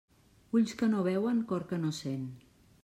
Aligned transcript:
Ulls 0.59 0.73
que 0.79 0.89
no 0.93 1.03
veuen, 1.09 1.45
cor 1.53 1.67
que 1.73 1.81
no 1.85 1.95
sent. 2.03 2.27